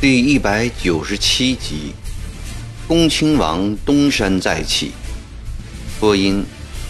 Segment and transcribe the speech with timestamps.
[0.00, 1.94] 第一百九十七集，
[2.86, 4.92] 恭亲王东山再起。
[5.98, 6.44] 播音：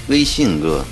[0.09, 0.85] 微信哥。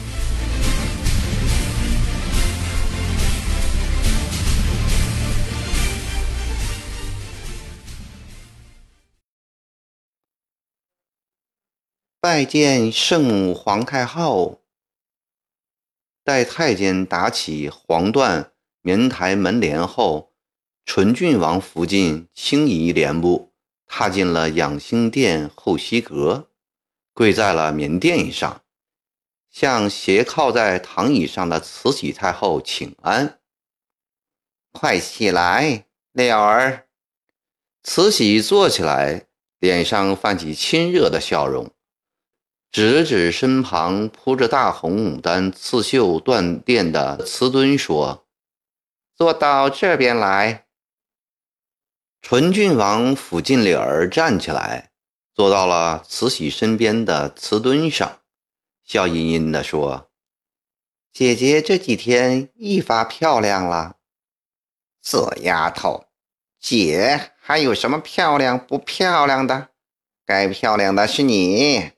[12.25, 14.63] 拜见圣母皇太后。
[16.23, 18.51] 待太监打起黄缎
[18.81, 20.33] 棉台门帘后。
[20.85, 23.53] 纯郡王福晋轻移帘布，
[23.87, 26.49] 踏进了养心殿后西阁，
[27.13, 28.63] 跪在了棉垫上，
[29.51, 33.41] 向斜靠在躺椅上的慈禧太后请安。
[34.71, 36.87] 快起来，柳儿！
[37.83, 39.27] 慈禧坐起来，
[39.59, 41.69] 脸上泛起亲热的笑容，
[42.73, 48.27] 指指身旁铺着大红牡丹刺绣缎垫的瓷墩，说
[49.15, 50.65] ：“坐到这边来。”
[52.23, 54.91] 纯郡王抚近柳儿站起来，
[55.35, 58.21] 坐到了慈禧身边的瓷墩上，
[58.83, 60.11] 笑吟吟地说
[61.13, 63.97] ：“姐姐这几天愈发漂亮了。”
[65.05, 66.07] 死丫头，
[66.59, 69.69] 姐还有什么漂亮不漂亮的？
[70.25, 71.93] 该漂亮的是你。”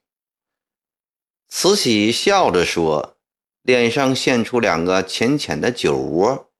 [1.49, 3.17] 慈禧笑着说，
[3.63, 6.51] 脸上现出两个浅浅的酒窝。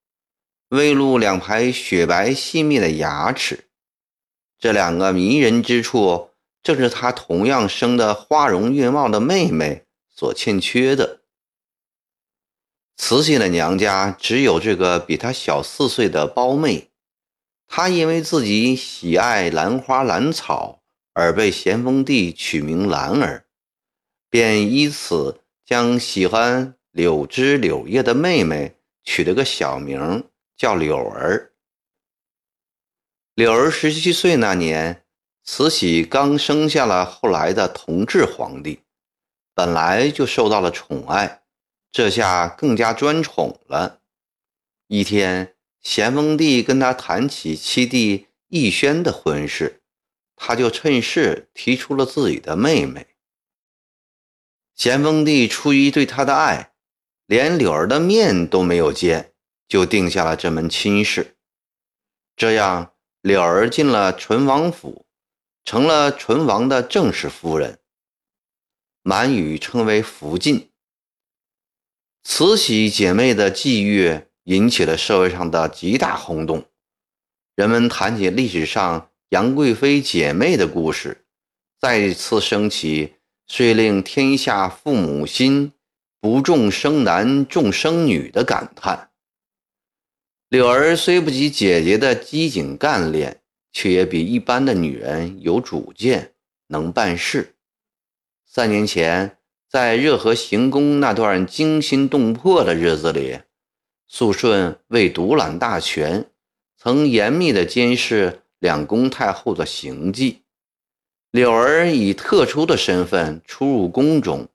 [0.69, 3.69] 微露两排雪白细密的牙齿，
[4.59, 6.31] 这两个迷人之处，
[6.63, 11.21] 正是她同样生得花容月貌的妹妹所欠缺的。
[12.97, 16.91] 慈禧的娘家只有这个比她小四岁的胞妹，
[17.69, 20.81] 她因为自己喜爱兰花兰草，
[21.13, 23.47] 而被咸丰帝取名兰儿，
[24.35, 30.25] 便依此将喜欢柳枝柳叶的妹妹取了个小名。
[30.57, 31.53] 叫柳儿。
[33.37, 35.05] 柳儿十七岁那年，
[35.45, 38.81] 慈禧刚生下了后来的同治皇帝，
[39.55, 41.43] 本来就受到了宠爱，
[41.93, 44.01] 这下更加专宠了。
[44.89, 49.83] 一天，咸丰帝跟他谈起七弟奕轩的婚事，
[50.35, 53.14] 他就趁势提出了自己的妹妹。
[54.75, 56.73] 咸丰帝出于对他的爱，
[57.27, 59.33] 连柳儿的面都没有见。
[59.67, 61.37] 就定下了这门亲事，
[62.37, 62.93] 这样
[63.23, 65.07] 柳儿进了纯王府，
[65.65, 67.79] 成了纯王的正式夫人，
[69.03, 70.71] 满语称为福晋。
[72.23, 76.67] 慈禧姐妹的际遇引起了社会上的极大轰动，
[77.57, 81.25] 人们谈起历史上杨贵妃姐妹的故事，
[81.81, 83.15] 再次升起
[83.47, 85.73] “遂令天下父母心，
[86.21, 89.11] 不重生男重生女”的感叹。
[90.49, 93.41] 柳儿虽不及姐姐的机警干练，
[93.73, 96.33] 却也比一般的女人有主见，
[96.69, 97.55] 能办事。
[98.47, 99.39] 三年前，
[99.69, 103.41] 在热河行宫那段惊心动魄的日子里，
[104.07, 106.31] 肃顺为独揽大权，
[106.79, 110.44] 曾严密地监视两宫太后的行迹。
[111.35, 114.47] 柳儿以特殊的身份出入宫中，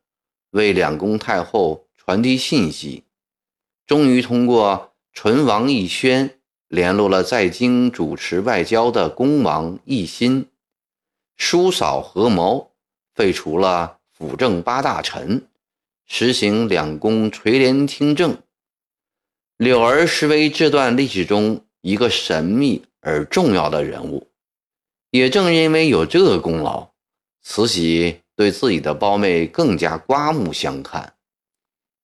[0.52, 3.04] 为两宫太后传递信息，
[3.86, 4.94] 终于通过。
[5.12, 6.38] 淳王奕轩
[6.70, 10.46] 联络了在京主持外交的恭王奕欣，
[11.36, 12.72] 叔嫂合谋，
[13.14, 15.46] 废除了辅政八大臣，
[16.06, 18.38] 实行两宫垂帘听政。
[19.58, 24.29] 柳儿实为这段历史中一个神秘而重要的人物。
[25.12, 26.92] 也正因为有这个功劳，
[27.42, 31.16] 慈禧对自己的胞妹更加刮目相看。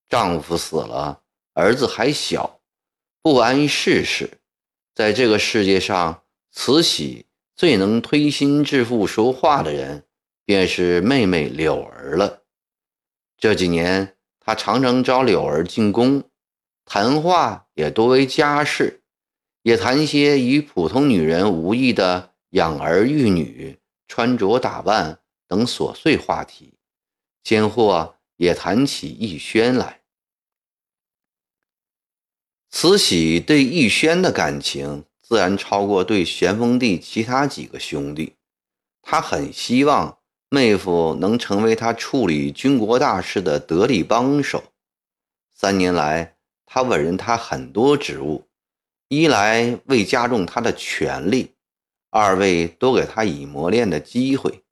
[0.10, 1.22] 丈夫死了，
[1.54, 2.60] 儿子还小。
[3.22, 4.40] 不谙世事，
[4.94, 10.04] 在这个世界上，慈禧最能推心置腹说话的人，
[10.46, 12.44] 便是妹妹柳儿了。
[13.38, 16.24] 这几年，她常常招柳儿进宫，
[16.86, 19.02] 谈话也多为家事，
[19.64, 26.76] 也谈些与普通女人无异的养儿育女、穿着打扮等琐碎话题，
[27.44, 30.04] 间或也谈起逸轩来。
[32.70, 38.36] 慈禧对奕轩的感情自然超过对咸丰帝其他几个兄弟，
[39.02, 44.64] 她很希望妹夫能成为她处理军国大事的得力帮手。
[45.54, 48.48] 三年来，他委任他很多职务，
[49.10, 51.55] 一来为加重他的权力，
[52.18, 54.64] 二位多给他以磨练的机会，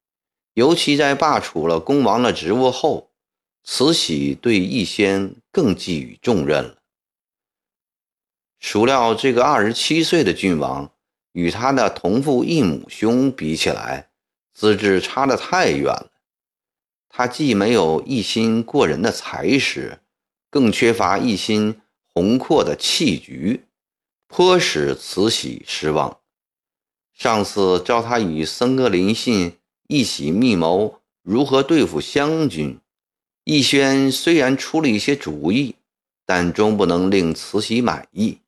[0.53, 3.11] 尤其在罢黜了恭王的职务后，
[3.65, 6.77] 慈禧对奕仙更寄予重任了。
[8.61, 10.89] 孰料这个二十七岁的郡王，
[11.33, 14.07] 与他的同父异母兄比起来，
[14.53, 16.11] 资质差得太远了。
[17.09, 19.99] 他既没有一心过人的才识，
[20.49, 21.81] 更缺乏一心
[22.13, 23.65] 宏阔的气局，
[24.29, 26.21] 颇使慈禧失望。
[27.23, 32.77] 上次召他与森格林信一起密谋如何对付湘军，
[33.45, 35.75] 逸轩虽然出了一些主意，
[36.25, 38.39] 但终不能令慈禧满意。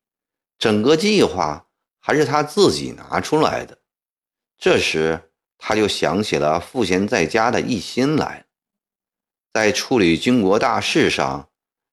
[0.59, 1.67] 整个计划
[2.01, 3.77] 还是他自己拿出来的。
[4.57, 5.21] 这时，
[5.57, 8.45] 他就想起了赋闲在家的奕心来。
[9.53, 11.47] 在处理军国大事上，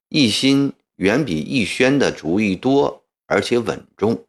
[0.08, 4.26] 奕心远比奕轩的主意多，而且稳重。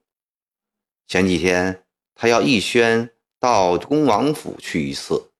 [1.07, 1.82] 前几天。
[2.15, 5.31] 他要奕轩到恭王府去一次。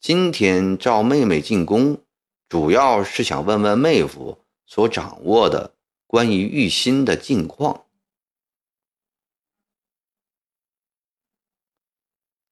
[0.00, 2.02] 今天召妹妹进宫，
[2.48, 5.74] 主要是想问问妹夫所掌握的
[6.06, 7.86] 关于玉心的近况。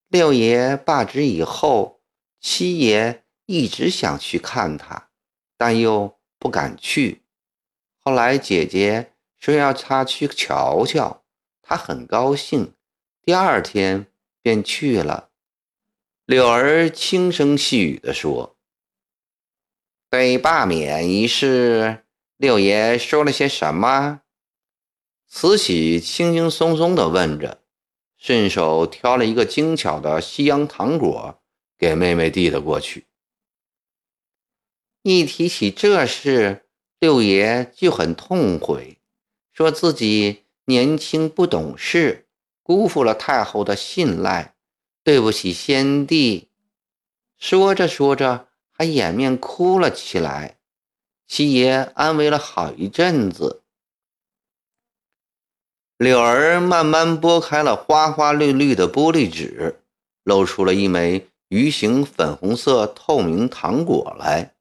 [0.09, 2.01] 六爷罢职以后，
[2.41, 5.11] 七爷一直想去看他，
[5.57, 7.23] 但又不敢去。
[7.99, 11.23] 后来姐姐说要他去瞧瞧，
[11.63, 12.75] 他很高兴。
[13.25, 14.09] 第二天
[14.43, 15.31] 便去了。
[16.27, 18.57] 柳儿轻声细语地说
[20.11, 22.05] ：“对罢免一事，
[22.37, 24.23] 六爷说了些什么？”
[25.29, 27.63] 慈禧轻轻松松地问着，
[28.19, 31.41] 顺手挑了一个精巧的西洋糖果
[31.79, 33.07] 给妹妹递了过去。
[35.03, 36.67] 一提起这事，
[36.99, 38.99] 六爷就很痛悔，
[39.53, 42.27] 说自己年轻不懂事。
[42.73, 44.55] 辜负了太后的信赖，
[45.05, 46.49] 对不起先帝。
[47.37, 50.57] 说着说着，还掩面哭了起来。
[51.29, 53.61] 七爷安慰了好一阵子。
[55.99, 59.83] 柳儿慢慢拨开了花花绿绿的玻璃纸，
[60.25, 64.55] 露出了一枚鱼形粉红色透明糖果来。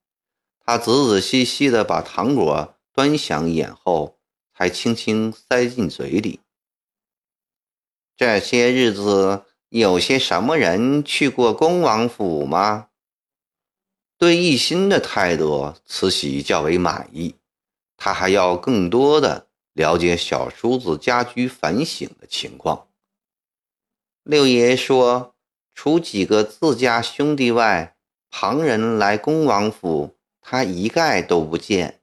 [0.59, 4.17] 他仔仔细细地把糖果端详一眼后，
[4.53, 6.41] 才轻轻塞进嘴里。
[8.21, 12.89] 这些日子有些什么人去过恭王府吗？
[14.15, 17.33] 对奕心的态度，慈禧较为满意。
[17.97, 22.89] 她还要更多的了解小叔子家居反省的情况。
[24.21, 25.33] 六爷说，
[25.73, 27.95] 除几个自家兄弟外，
[28.29, 31.99] 旁人来恭王府，他一概都不见，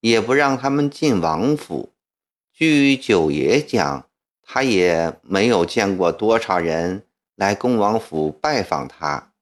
[0.00, 1.94] 也不让他们进王府。
[2.52, 4.06] 据九爷讲。
[4.54, 7.06] 他也没有见过多少人
[7.36, 9.32] 来恭王府拜访他。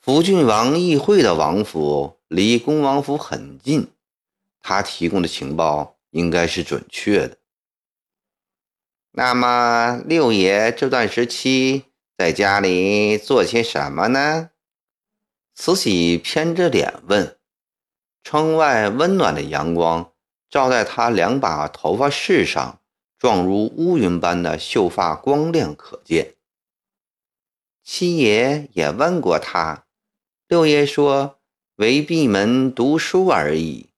[0.00, 3.92] 福郡王议会的王府离恭王府很近，
[4.58, 7.38] 他提供的情报应该是准确的。
[9.12, 11.84] 那么六爷这段时期
[12.16, 14.50] 在家里做些什么呢？
[15.54, 17.38] 慈禧偏着脸问。
[18.24, 20.12] 窗外温暖的阳光。
[20.50, 22.80] 照在他两把头发饰上，
[23.18, 26.36] 状如乌云般的秀发光亮可见。
[27.84, 29.86] 七爷也问过他，
[30.46, 31.38] 六爷说
[31.76, 33.90] 为闭门读书而已。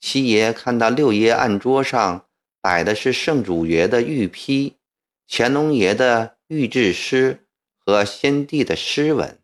[0.00, 2.26] 七爷看到六爷案桌上
[2.60, 4.76] 摆的是圣主爷的玉批、
[5.28, 9.40] 乾隆爷的御制诗和先帝的诗文。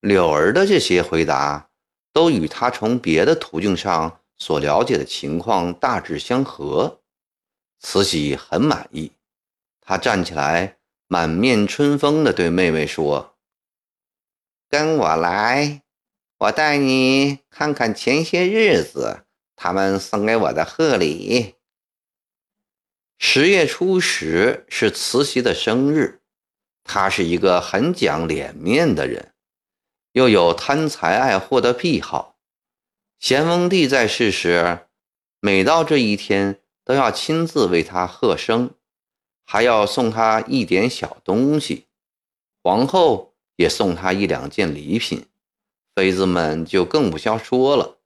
[0.00, 1.70] 柳儿的这些回答
[2.12, 4.21] 都与他从别的途径上。
[4.42, 7.00] 所了解的情况大致相合，
[7.78, 9.12] 慈禧很满意。
[9.80, 13.36] 她站起来，满面春风地对妹妹说
[14.68, 15.82] ：“跟我来，
[16.38, 21.54] 我带你看看前些日子他们送给我的贺礼。
[23.18, 26.20] 十月初十是慈禧的生日，
[26.82, 29.32] 她是一个很讲脸面的人，
[30.10, 32.30] 又有贪财爱货的癖好。”
[33.22, 34.80] 咸丰帝在世时，
[35.38, 38.74] 每到这一天，都要亲自为他贺生，
[39.44, 41.86] 还要送他一点小东西。
[42.64, 45.26] 皇后也送他一两件礼品，
[45.94, 47.98] 妃子们就更不消说了，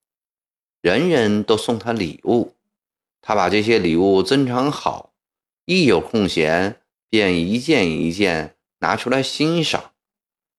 [0.83, 2.53] 人人都送他礼物。
[3.23, 5.15] 他把这些礼物珍藏好，
[5.65, 9.93] 一有空闲便一件一件拿出来欣赏。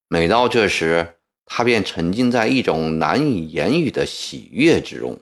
[0.07, 1.16] 每到这时，
[1.47, 5.19] 他便沉浸在一种难以言喻的喜悦之中。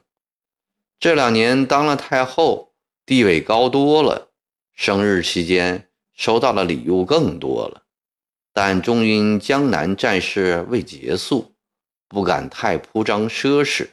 [1.00, 2.74] 这两年当了太后，
[3.06, 4.32] 地位高多了，
[4.74, 7.84] 生日期间收到的礼物更多了。
[8.52, 11.54] 但终因江南战事未结束，
[12.08, 13.90] 不敢太铺张奢侈。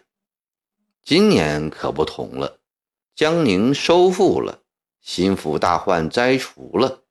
[1.05, 2.61] 今年可不同了，
[3.15, 4.61] 江宁收复了，
[5.01, 7.03] 心腹大患摘除了，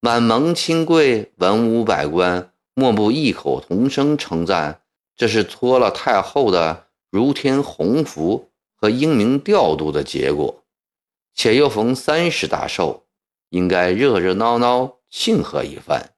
[0.00, 4.82] 满蒙亲贵、文武百官莫不异口同声称赞，
[5.16, 10.64] 这是托了太后的如天鸿福和英明调度的结果。
[11.34, 13.04] 且又逢三十大寿，
[13.50, 16.10] 应该热热闹闹庆贺一番。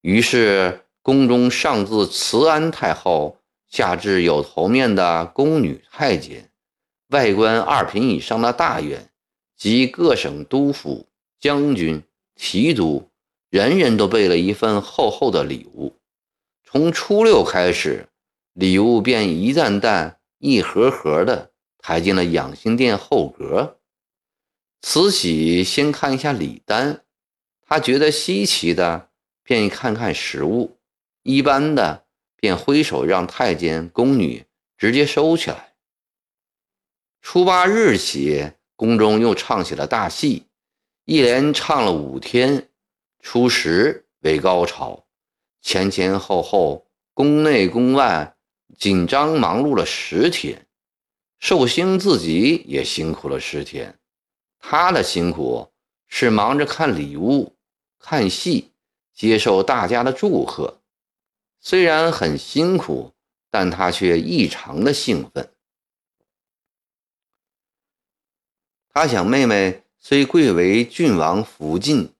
[0.00, 3.36] 于是宫中上自慈安太后。
[3.68, 6.50] 下至有头面的宫女太监，
[7.10, 9.12] 外官二品以上的大员
[9.56, 11.06] 及各省督府、
[11.38, 12.02] 将军、
[12.34, 13.08] 提督，
[13.50, 15.98] 人人都备了一份厚厚的礼物。
[16.64, 18.08] 从初六开始，
[18.54, 23.78] 礼物便一担担、一盒盒的抬进了养心殿后阁。
[24.80, 27.04] 慈禧先看一下礼单，
[27.66, 29.10] 她觉得稀奇的，
[29.42, 30.78] 便看看实物，
[31.22, 32.06] 一般的。
[32.42, 34.46] 便挥手让太监、宫女
[34.78, 35.74] 直接收起来。
[37.20, 40.46] 初八日起，宫中又唱起了大戏，
[41.04, 42.69] 一连唱了五天。
[43.22, 45.06] 初十为高潮，
[45.60, 48.36] 前前后后，宫内宫外
[48.78, 50.66] 紧张忙碌了十天。
[51.38, 53.98] 寿星自己也辛苦了十天，
[54.58, 55.72] 他的辛苦
[56.06, 57.56] 是忙着看礼物、
[57.98, 58.72] 看戏，
[59.14, 60.82] 接受大家的祝贺。
[61.60, 63.14] 虽然很辛苦，
[63.50, 65.50] 但他却异常的兴奋。
[68.92, 72.12] 他想，妹妹虽贵为郡王福晋，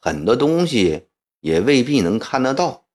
[0.00, 1.06] 很多东西
[1.40, 2.86] 也未必能看得到，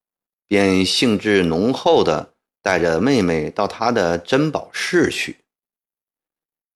[0.48, 5.38] 便兴致浓厚的带着妹妹到他的珍宝室去。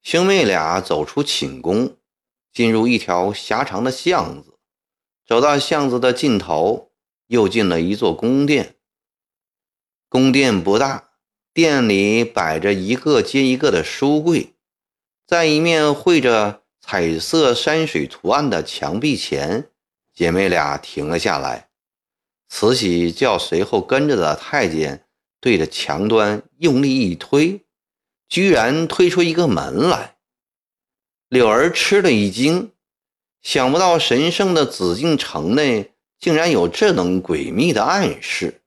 [0.02, 1.98] 兄妹俩走出寝宫，
[2.54, 4.58] 进入一条狭长的巷子，
[5.26, 6.92] 走到巷子的尽头，
[7.28, 8.76] 又进了一座宫殿。
[10.08, 11.10] 宫殿不大，
[11.54, 14.54] 殿里摆着一个接一个的书柜，
[15.26, 19.70] 在一面绘着彩色山水图案的墙壁前，
[20.16, 21.70] 姐妹俩停了下来。
[22.48, 25.06] 慈禧叫随后跟着的太监
[25.42, 27.66] 对着墙端用力一推，
[28.30, 30.16] 居然推出一个门来。
[31.28, 32.72] 柳儿吃了一惊，
[33.42, 38.62] 想不到神圣的紫禁城内竟然有这等诡秘的暗示。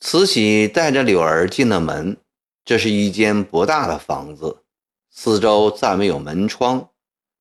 [0.00, 2.16] 慈禧带着柳儿进了门，
[2.64, 4.62] 这是一间不大的房子，
[5.10, 6.90] 四周暂未有门窗，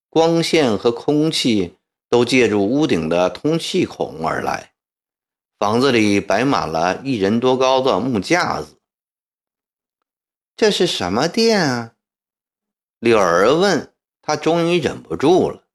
[0.09, 1.75] 光线和空气
[2.09, 4.73] 都借助屋顶的通气孔而来。
[5.57, 8.79] 房子里摆满了一人多高的木架子。
[10.55, 11.93] 这是什么店啊？
[12.99, 13.91] 柳儿问。
[14.27, 15.65] 他终于忍不住了。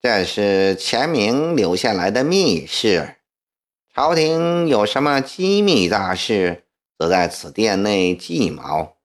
[0.00, 3.16] 这是钱明留下来的密室。
[3.92, 6.64] 朝廷有什么机密大事，
[6.98, 8.96] 则在此殿内计谋。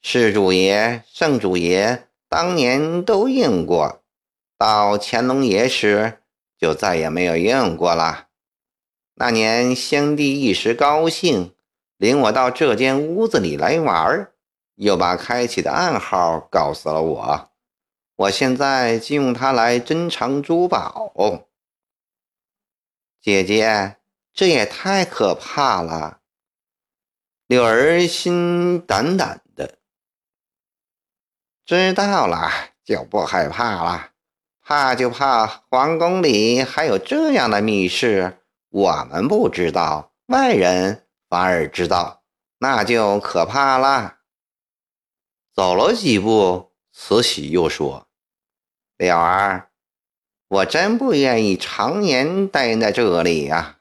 [0.00, 4.04] 世主爷、圣主爷当年都应过，
[4.56, 6.20] 到乾隆爷时
[6.58, 8.28] 就再也没有用过了。
[9.14, 11.54] 那年先帝一时高兴，
[11.96, 14.34] 领我到这间屋子里来玩儿，
[14.74, 17.50] 又把开启的暗号告诉了我。
[18.16, 21.46] 我现在就用它来珍藏珠宝，
[23.20, 23.96] 姐姐。
[24.38, 26.20] 这也太可怕了，
[27.46, 29.78] 柳儿心胆胆的。
[31.64, 32.50] 知道了
[32.84, 34.10] 就不害怕了，
[34.68, 42.24] 怕就怕皇宫里还有这样的密室，我们不知道，外人反而知道，
[42.58, 44.16] 那就可怕了。
[45.54, 48.08] 走了几步，慈禧又说
[48.98, 49.68] ：“柳儿，
[50.48, 53.78] 我真不愿意常年待在这里呀。”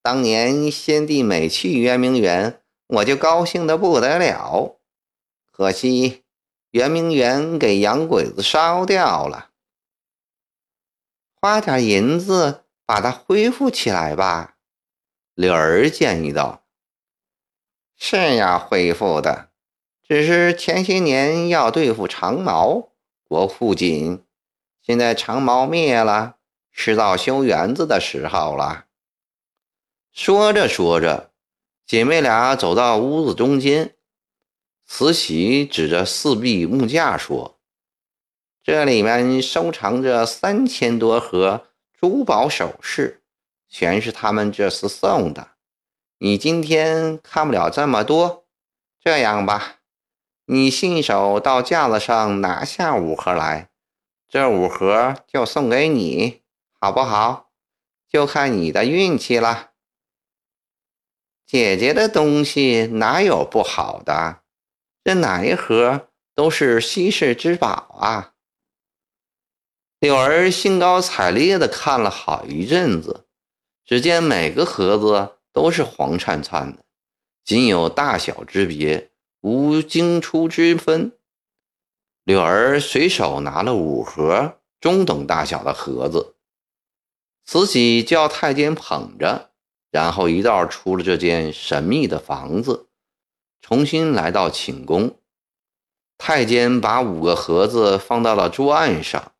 [0.00, 4.76] 当年先帝每去圆明园，我就高兴得不得了。
[5.52, 6.22] 可惜
[6.70, 9.50] 圆明园给洋鬼子烧掉了，
[11.44, 14.56] 花点银子把它恢复起来吧。
[15.34, 16.64] 柳儿建议道
[18.00, 19.50] ：“是要恢复的，
[20.02, 22.88] 只是前些年要对付长毛，
[23.28, 24.24] 国库紧，
[24.80, 26.36] 现在长毛灭了，
[26.70, 28.86] 是到修园子的时候了。”
[30.14, 31.30] 说着说着，
[31.84, 33.94] 姐妹俩走到屋子中间，
[34.86, 37.53] 慈禧指着四壁木架说
[38.64, 41.66] ：“这里面收藏着三千多盒
[42.00, 43.22] 珠宝首饰，
[43.68, 45.48] 全是他们这次送的。
[46.16, 48.46] 你今天看不了这么多，
[48.98, 49.80] 这样吧，
[50.46, 53.68] 你信手到架子上拿下五盒来，
[54.26, 56.40] 这五盒就送给你，
[56.80, 57.50] 好不好？
[58.08, 59.72] 就看你的运气了。
[61.44, 64.40] 姐姐的东西哪有不好的？
[65.04, 68.30] 这哪一盒都是稀世之宝啊！
[70.04, 73.24] 柳儿兴高采烈地看了好一阵子，
[73.86, 76.84] 只见每个盒子都是黄灿灿的，
[77.42, 81.12] 仅有大小之别，无精出之分。
[82.22, 86.34] 柳儿随手拿了五盒中等大小的盒子，
[87.46, 89.52] 慈禧叫太监捧着，
[89.90, 92.88] 然后一道出了这间神秘的房子，
[93.62, 95.18] 重新来到寝宫。
[96.18, 99.32] 太监把五个盒子放到了桌案上。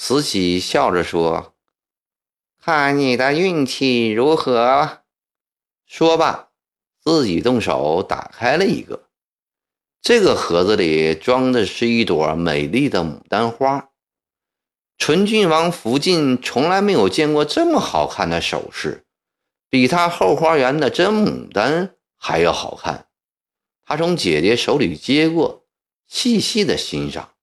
[0.00, 1.56] 慈禧笑着说
[2.62, 5.02] ：“看你的运气如何？”
[5.86, 6.50] 说罢，
[7.02, 9.08] 自己动手打开了一个。
[10.00, 13.90] 这个盒子里装的是一朵美丽的牡丹花。
[14.96, 19.04] 纯郡王福晋从来没有见过这么好看的首饰，
[19.68, 23.08] 比他后花园的真牡丹还要好看。
[23.84, 25.66] 他从姐姐手里接过，
[26.06, 27.34] 细细的欣赏。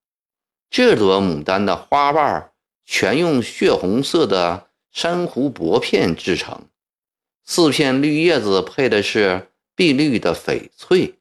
[0.68, 2.50] 这朵牡丹的花瓣
[2.84, 6.68] 全用血红色的珊瑚薄片制成，
[7.44, 11.14] 四片绿叶子配的是碧绿的翡翠，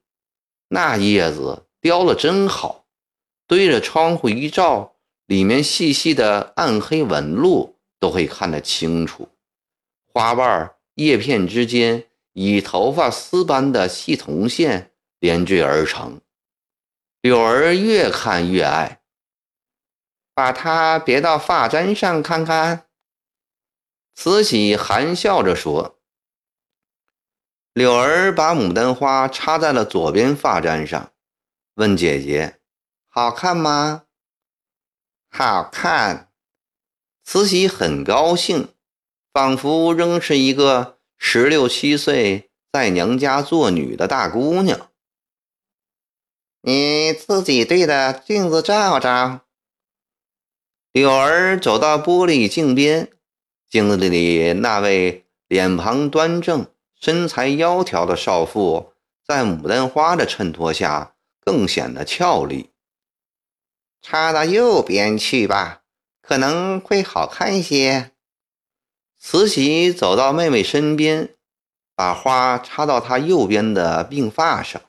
[0.69, 2.85] 那叶子雕的真好，
[3.47, 9.29] 对着窗户一照，里面细细的暗黑纹路都会看得清楚。
[10.11, 16.19] 花瓣叶片之间以头发丝般的细铜线连缀而成，
[17.21, 19.01] 柳儿越看越爱。
[20.35, 22.85] 把它别到发簪上看看。”
[24.13, 25.99] 慈禧含笑着说。
[27.73, 31.11] 柳儿把牡丹花插在了左边发簪上，
[31.73, 32.59] 问姐姐
[33.09, 34.03] ：“好看吗
[35.29, 36.31] ？”“好看。”
[37.25, 38.73] 慈禧很高兴，
[39.33, 44.91] 仿佛仍是一个十六七岁在娘家做女的大姑娘。
[46.61, 49.44] 你自己对着镜子照照。
[50.95, 53.11] 柳儿走到玻璃镜边，
[53.69, 62.69] 镜子里那位脸庞端正、身材窈窕的少妇，在牡丹花的衬托下更显得俏丽。
[64.01, 65.81] 插到右边去吧，
[66.21, 68.11] 可能会好看一些。
[69.19, 71.35] 慈禧走到妹妹身边，
[71.93, 74.81] 把花插到她右边的鬓发上。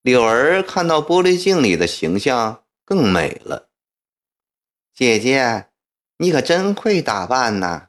[0.00, 3.68] 柳儿看到玻璃镜里的形象更美了。
[4.94, 5.70] 姐姐，
[6.18, 7.88] 你可真会打扮呐！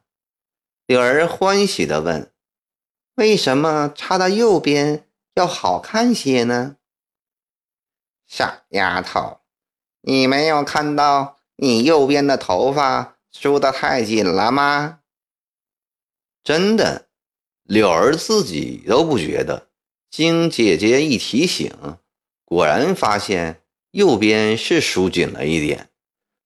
[0.88, 2.34] 柳儿欢喜地问
[3.14, 6.78] ：“为什么插到右边要好看些呢？”
[8.26, 9.42] 傻丫头，
[10.02, 15.02] 你没有看到你右边的头发梳得太紧了吗？
[16.44, 17.10] 真的，
[17.62, 19.70] 柳儿自己都不觉得，
[20.10, 21.72] 经姐姐一提醒，
[22.44, 25.92] 果然发现右边是梳紧了一点。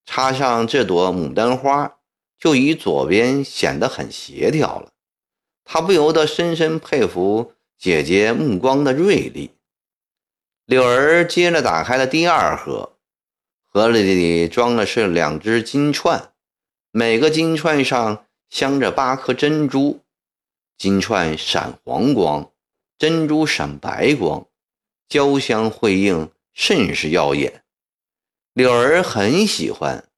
[0.06, 1.98] 插上这朵牡丹花，
[2.40, 4.90] 就与左边显得很协调了。
[5.64, 9.52] 他不由得深深佩服姐姐目光的锐利。
[10.66, 12.94] 柳儿接着打开了第二盒，
[13.66, 16.32] 盒子里装的是两只金串，
[16.92, 20.00] 每个金串上镶着八颗珍珠，
[20.78, 22.52] 金串闪黄光，
[22.98, 24.46] 珍珠闪白光，
[25.08, 27.64] 交相辉映，甚是耀眼。
[28.60, 30.10] 柳儿很喜欢，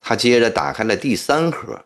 [0.00, 1.84] 他接着打开了第三盒，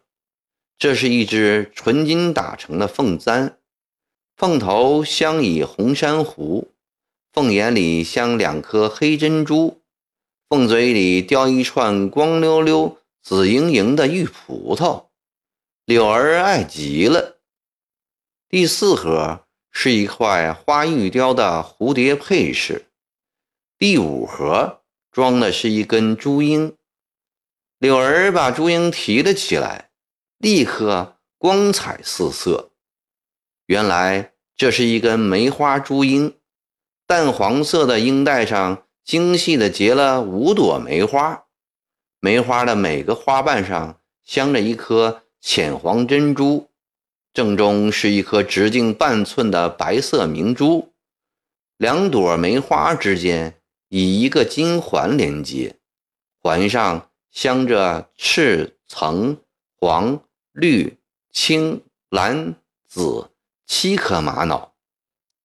[0.79, 3.59] 这是一只纯金打成的凤簪，
[4.35, 6.73] 凤头镶以红珊瑚，
[7.35, 9.83] 凤眼里镶两颗黑珍珠，
[10.49, 15.09] 凤嘴里叼一串光溜溜、紫莹莹的玉葡萄，
[15.85, 17.41] 柳儿爱极了。
[18.49, 22.87] 第四盒是一块花玉雕的蝴蝶配饰，
[23.77, 24.79] 第五盒。
[25.13, 26.73] 装的是一根珠缨，
[27.79, 29.91] 柳儿把珠缨提了起来，
[30.39, 32.71] 立刻光彩四射。
[33.67, 36.39] 原来这是一根梅花珠缨，
[37.07, 41.45] 淡黄色的缨带上精细的结了五朵梅花，
[42.19, 46.71] 梅花的每个花瓣上镶着一颗浅黄珍珠，
[47.35, 50.95] 正中是一颗直径半寸的白色明珠，
[51.77, 53.59] 两朵梅花之间。
[53.95, 55.77] 以一个金环连接，
[56.41, 59.37] 环上镶着赤、橙、
[59.79, 60.97] 黄、绿、
[61.31, 62.55] 青、蓝、
[62.89, 63.31] 紫
[63.67, 64.73] 七颗玛瑙，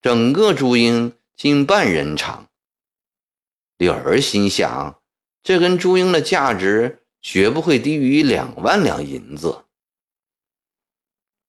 [0.01, 2.47] 整个珠缨近半人长。
[3.77, 4.97] 柳儿心想，
[5.43, 9.65] 这根珠缨的价值绝不会低于两万两银子。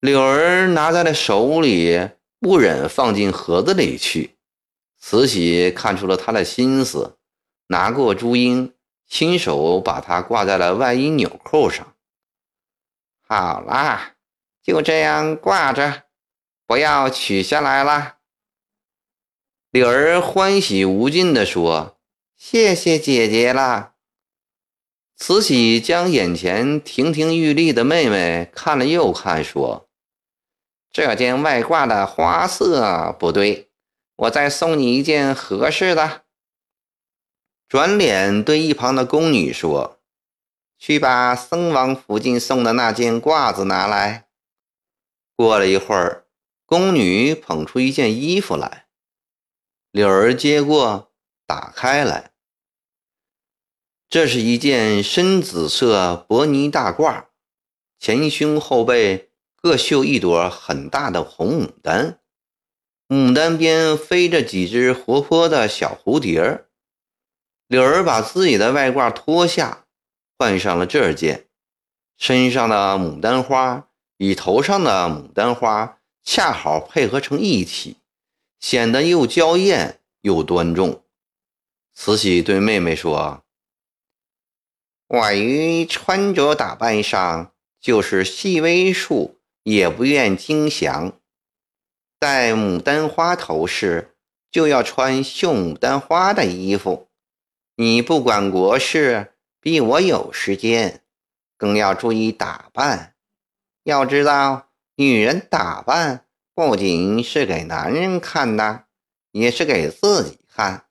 [0.00, 4.37] 柳儿拿在了手里，不忍放进盒子里去。
[4.98, 7.18] 慈禧看出了他的心思，
[7.68, 8.72] 拿过珠缨，
[9.06, 11.94] 亲手把它挂在了外衣纽扣上。
[13.26, 14.16] 好啦，
[14.62, 16.04] 就这样挂着，
[16.66, 18.16] 不要取下来啦。
[19.70, 21.98] 柳儿欢喜无尽地说
[22.36, 23.94] ：“谢谢姐姐了。”
[25.14, 29.88] 慈禧将眼前亭亭玉立的妹妹看了又看，说
[30.90, 33.67] ：“这件外挂的花色不对，
[34.18, 36.22] 我再送你一件合适的。”
[37.68, 40.00] 转脸对一旁的宫女说
[40.78, 44.28] ：“去把僧王附近送的那件褂子拿来。”
[45.36, 46.26] 过了一会儿，
[46.64, 48.86] 宫女捧出一件衣服来，
[49.90, 51.12] 柳儿接过，
[51.46, 52.32] 打开来。
[54.08, 57.26] 这是一件深紫色薄呢大褂，
[57.98, 62.18] 前胸后背各绣一朵很大的红牡丹，
[63.08, 66.66] 牡丹边飞着几只活泼的小蝴蝶。
[67.66, 69.86] 柳儿把自己的外褂脱下，
[70.38, 71.46] 换上了这件，
[72.18, 77.96] 身上的牡丹花与头上的牡丹花恰好配合成一体，
[78.60, 81.02] 显得又娇艳又端重。
[81.94, 83.42] 慈禧对妹妹说。
[85.08, 91.18] 我于穿着打扮上，就是细微处也不愿精详。
[92.18, 94.14] 戴牡丹花头饰，
[94.50, 97.08] 就要穿绣牡丹花的衣服。
[97.76, 101.02] 你不管国事，比我有时间，
[101.56, 103.14] 更要注意打扮。
[103.84, 108.84] 要知道，女人打扮不仅是给男人看的，
[109.32, 110.86] 也是给自己看。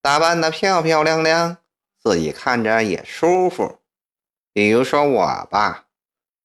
[0.00, 1.58] 打扮的漂漂亮亮。
[1.98, 3.80] 自己看着也舒服，
[4.52, 5.86] 比如说我吧，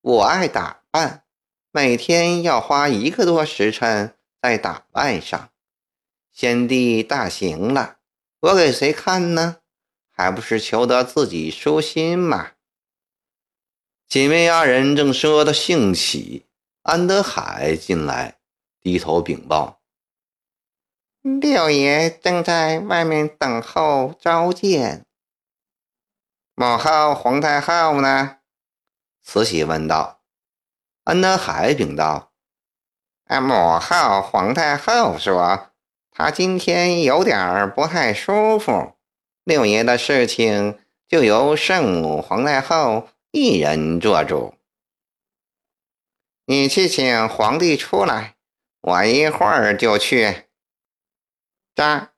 [0.02, 1.24] 我爱打扮，
[1.74, 5.50] 每天要花一个多时辰在打扮上。
[6.34, 7.98] 先帝大行了，
[8.42, 9.58] 我给谁看呢？
[10.10, 12.52] 还不是求得自己舒心嘛。
[14.08, 16.46] 姐妹二人正说得兴起，
[16.84, 18.40] 安德海进来，
[18.82, 19.82] 低头禀报：
[21.22, 25.06] 六爷正在外面等候召见。
[26.56, 28.40] 母后、皇太后呢？
[29.24, 30.21] 慈禧问道。
[31.04, 32.32] 安德海禀道
[33.26, 35.72] ：“哎，母后、皇太后说，
[36.12, 38.94] 她今天有点不太舒服，
[39.44, 44.54] 六爷的事情就由圣母、皇太后一人做主。
[46.46, 48.36] 你去请皇帝出来，
[48.82, 50.46] 我一会儿就去。”
[51.74, 52.12] 扎。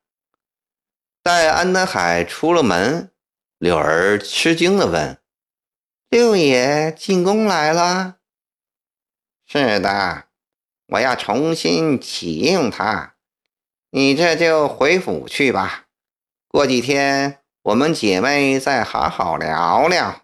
[1.22, 3.10] 待安德海出了门。
[3.58, 5.18] 柳儿吃惊地问
[6.10, 8.16] ：“六爷进宫来了
[9.46, 10.24] ？”“是的，
[10.88, 13.14] 我要重新启用他。
[13.90, 15.84] 你这就回府去吧。
[16.48, 20.22] 过几天我们姐妹再好好聊聊。”